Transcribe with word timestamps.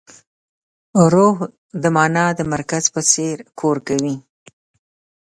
روح 1.13 1.37
د 1.81 1.83
مانا 1.95 2.25
د 2.39 2.41
مرکز 2.53 2.83
په 2.93 3.01
څېر 3.11 3.37
کار 3.59 3.77
کوي. 3.87 4.15